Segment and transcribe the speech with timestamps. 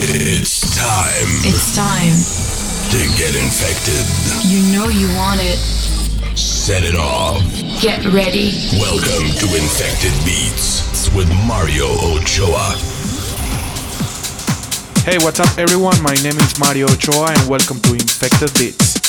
[0.00, 1.26] It's time.
[1.42, 2.14] It's time
[2.92, 4.06] to get infected.
[4.46, 5.58] You know you want it.
[6.38, 7.42] Set it off.
[7.82, 8.52] Get ready.
[8.78, 12.78] Welcome to Infected Beats with Mario Ochoa.
[15.02, 16.00] Hey, what's up, everyone?
[16.00, 19.07] My name is Mario Ochoa, and welcome to Infected Beats.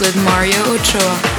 [0.00, 1.29] With Mario Ochoa.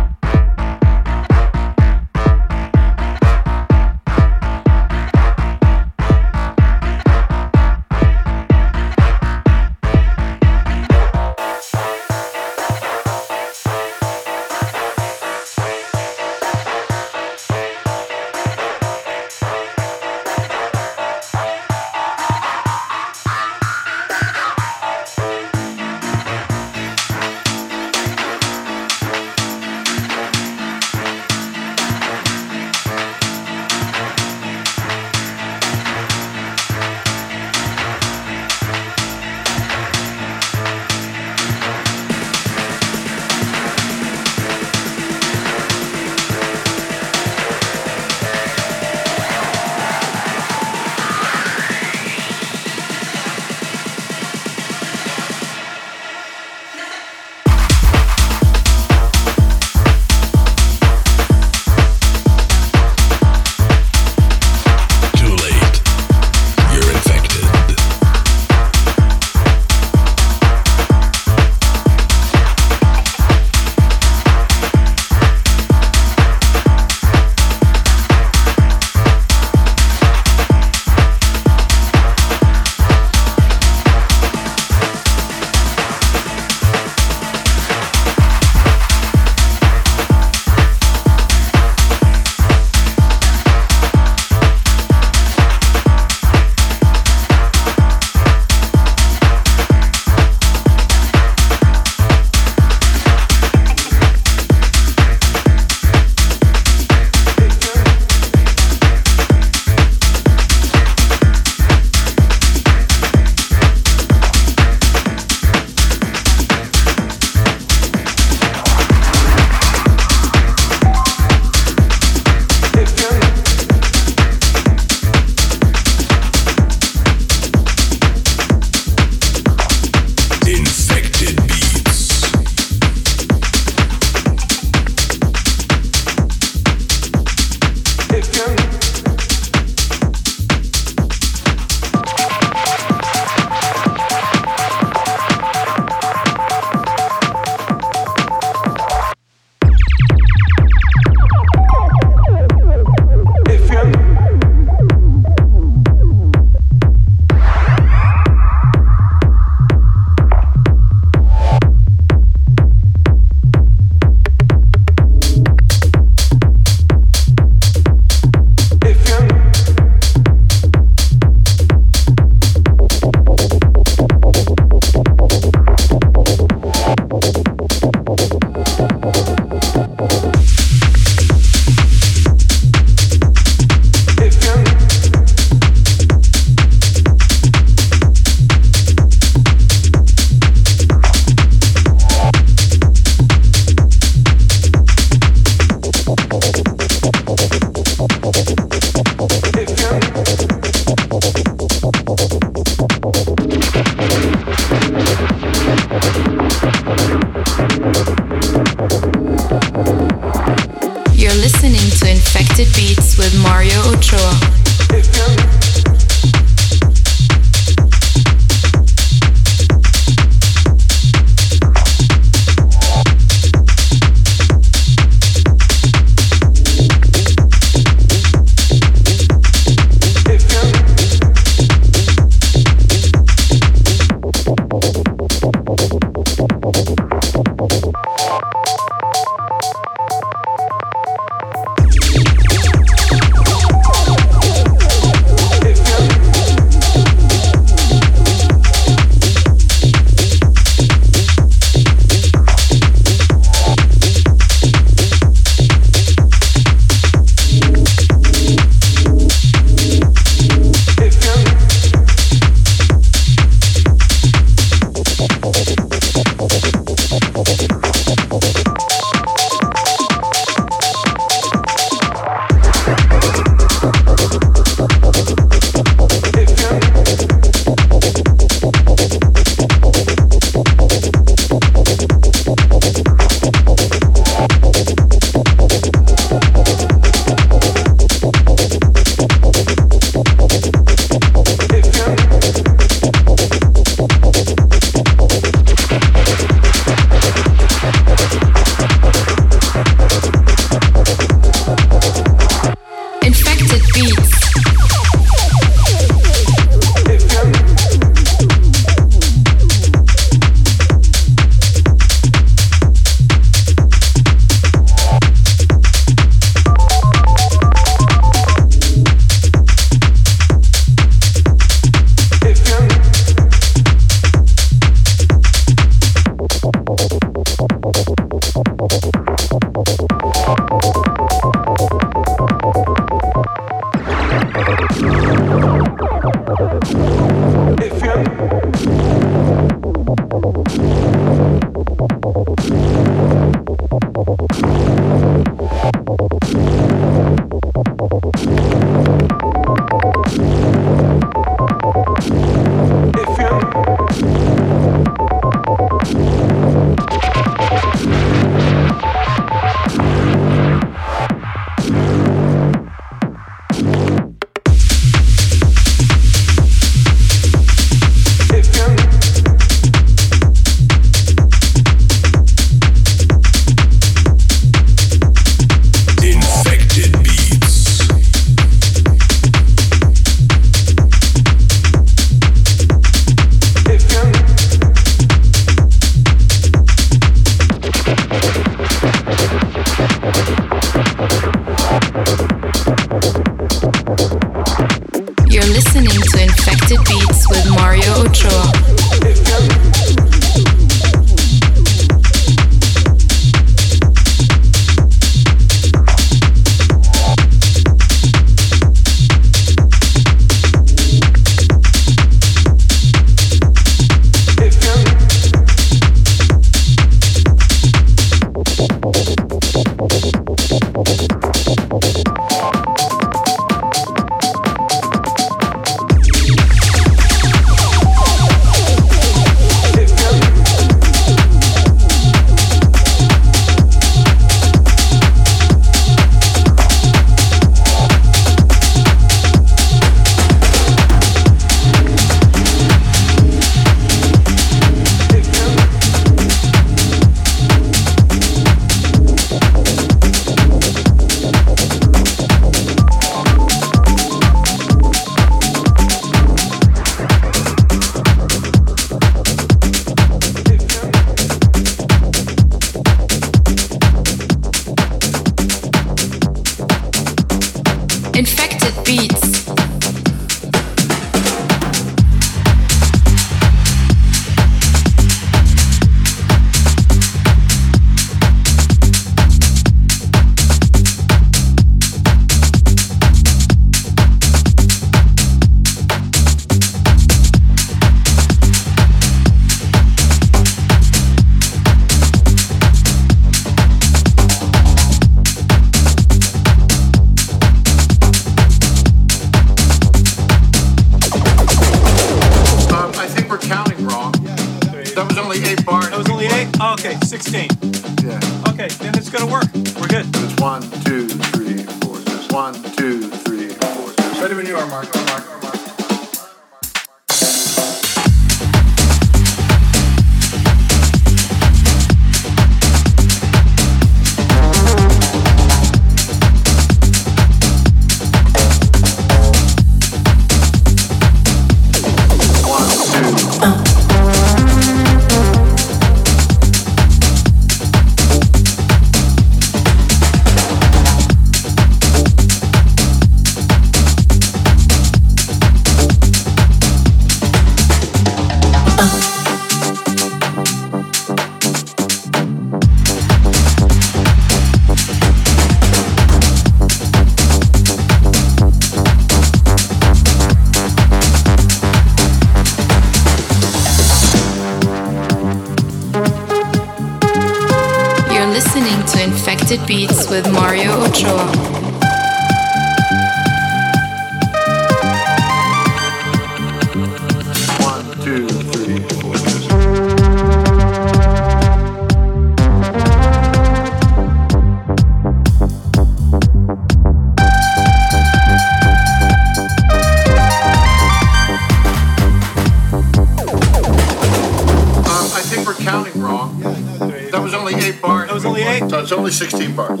[598.82, 600.00] It's only 16 bars.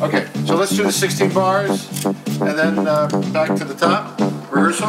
[0.00, 4.18] Okay, so let's do the 16 bars and then uh, back to the top.
[4.50, 4.88] Rehearsal.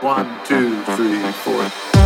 [0.00, 1.99] One, two, three, four.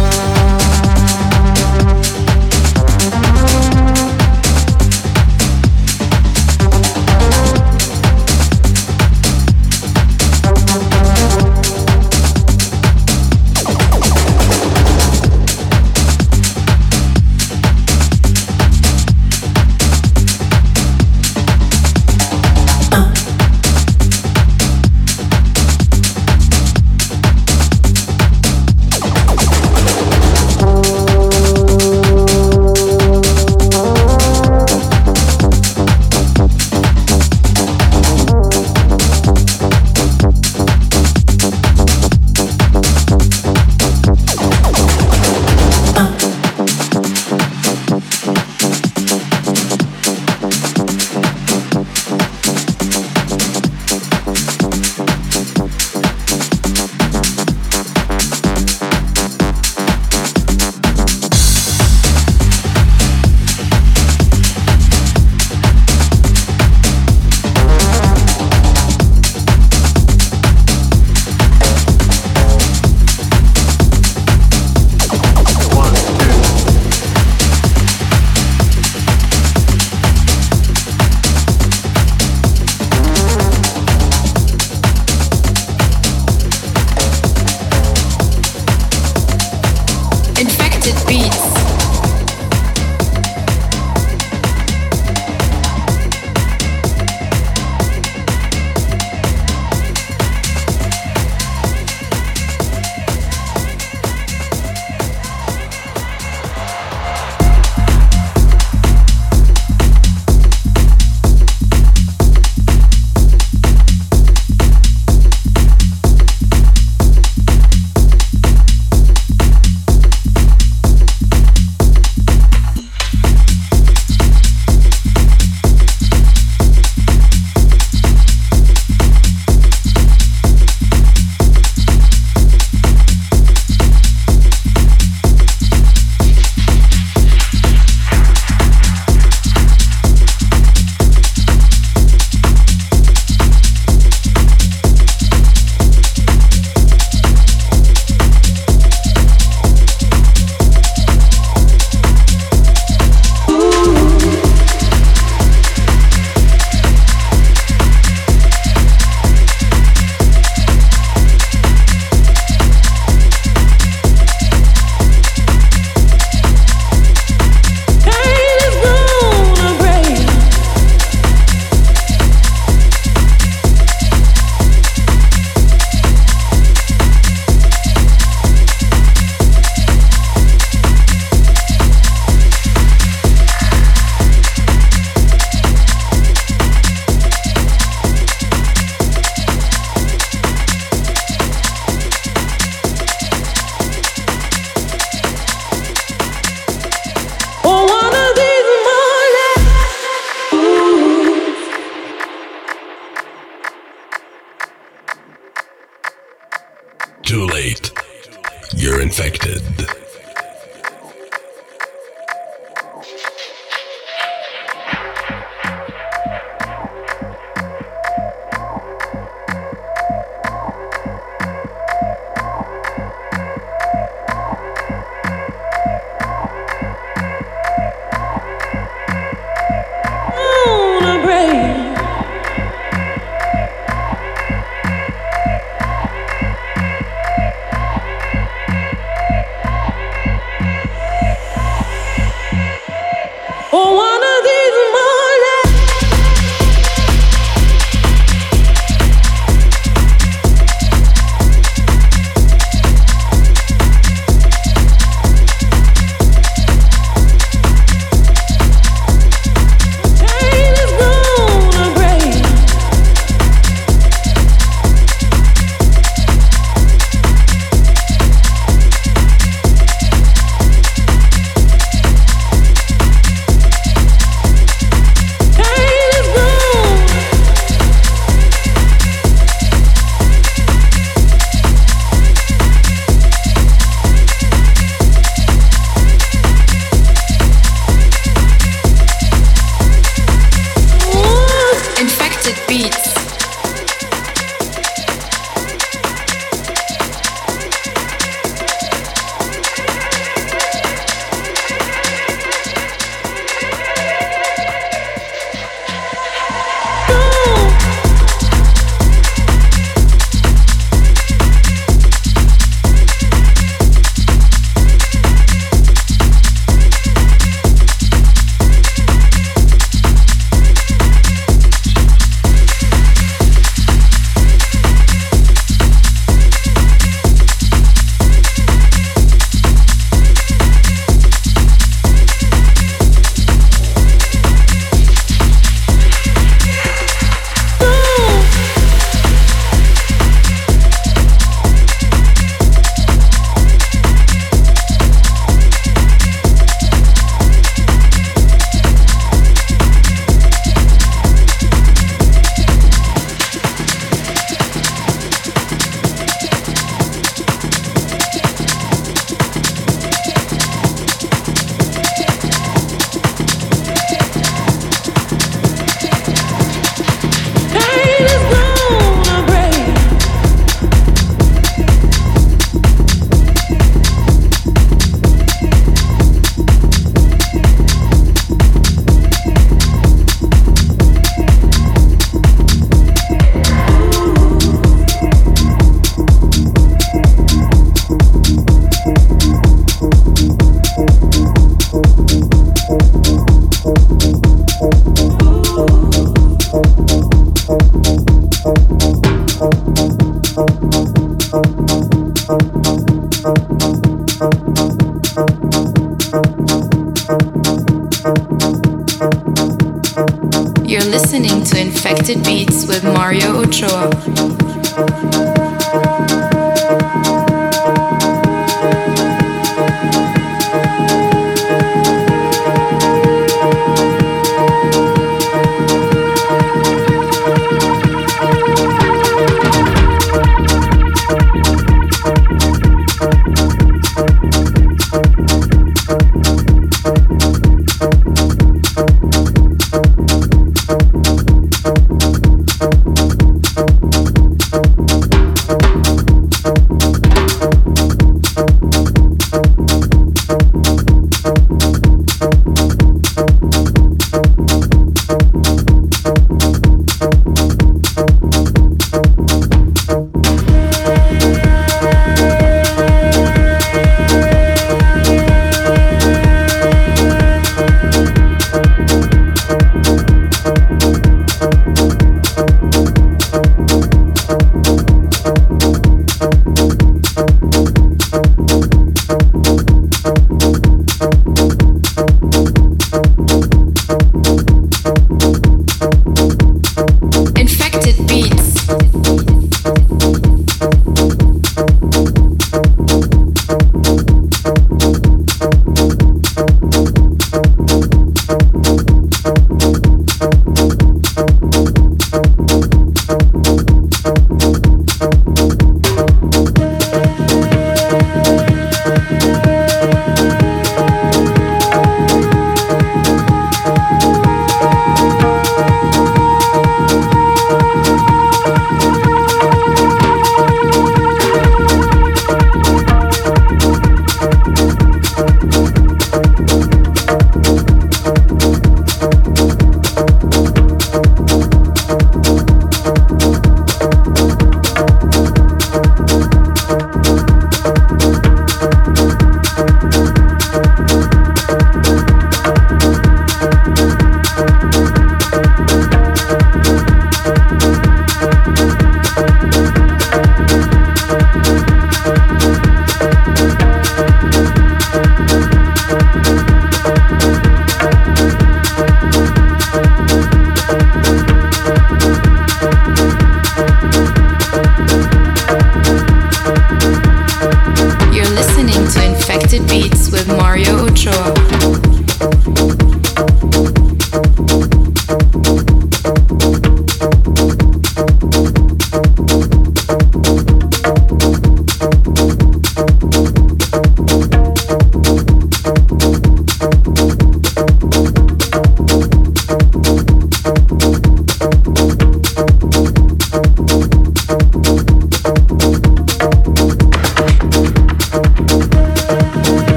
[91.15, 91.64] beats.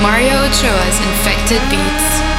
[0.00, 2.37] Mario Ochoa's Infected Beats.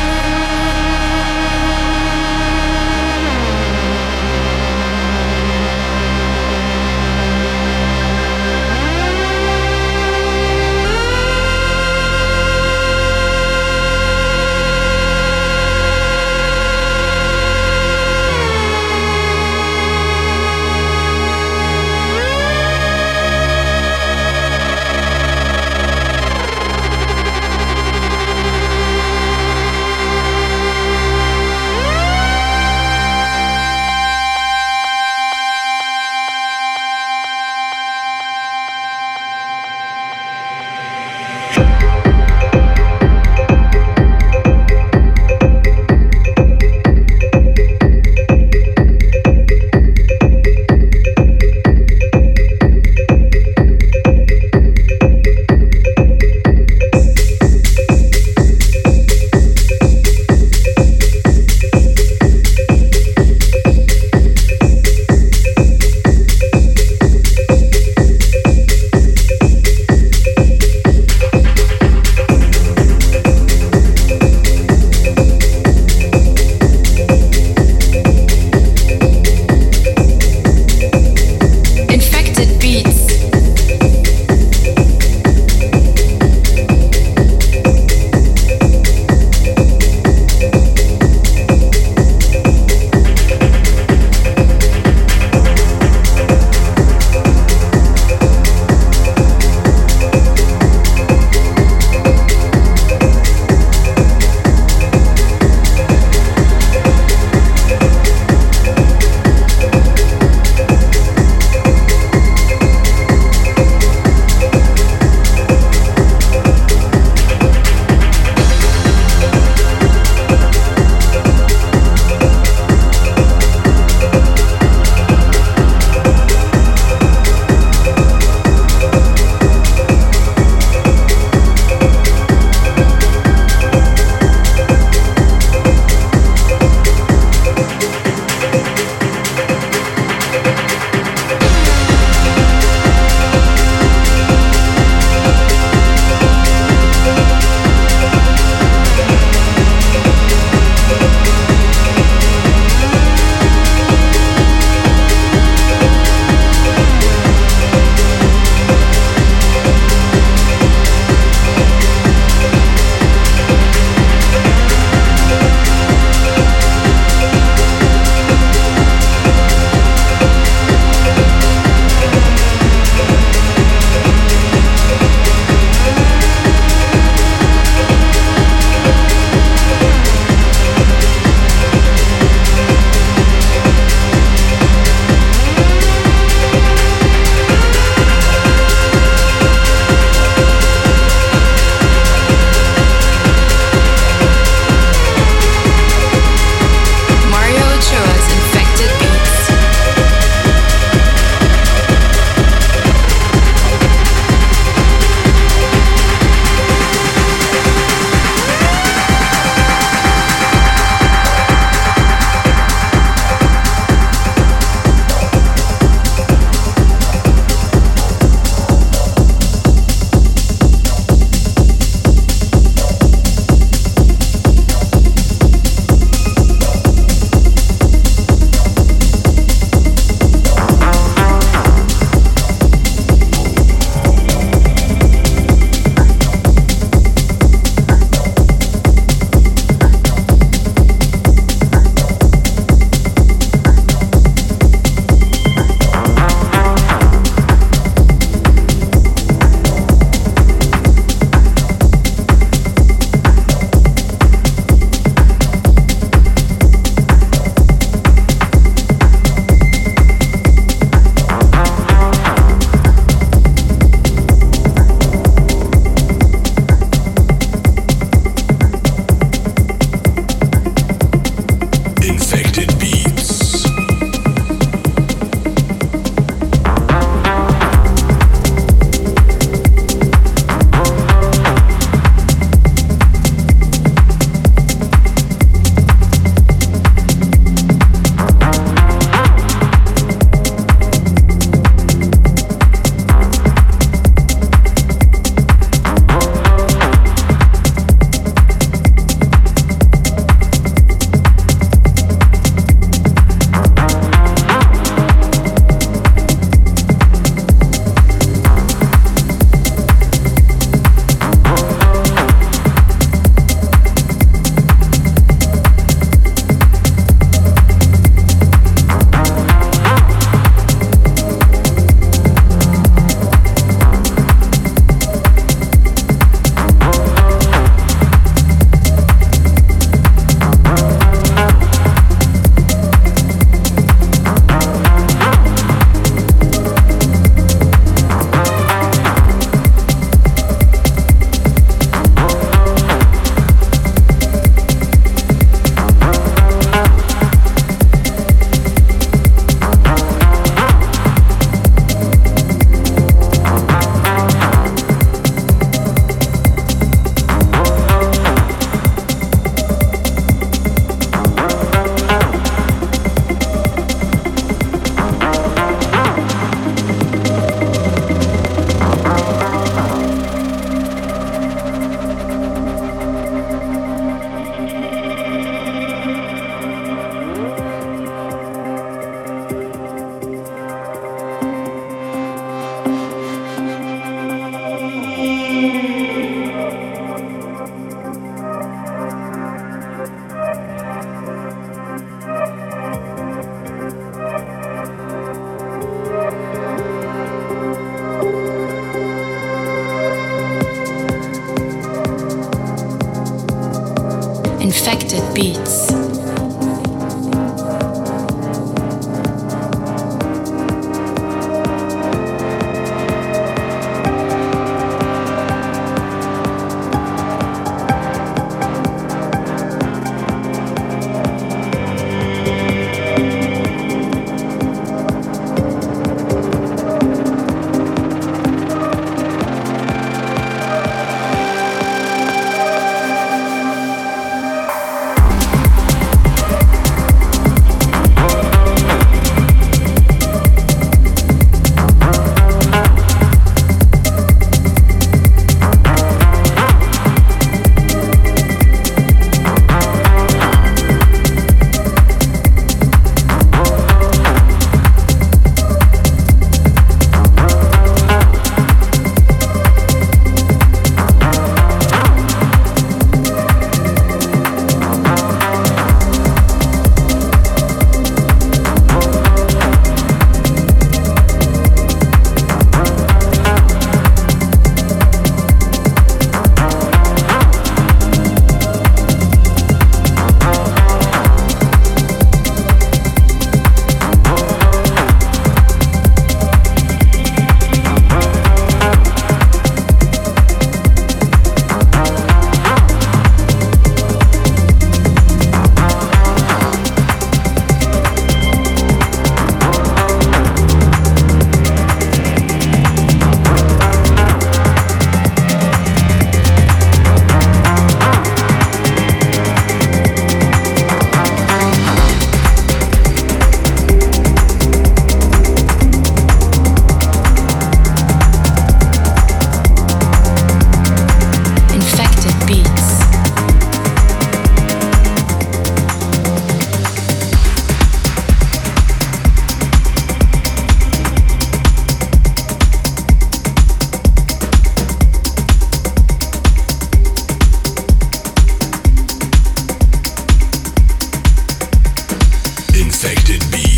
[543.01, 543.68] affected me.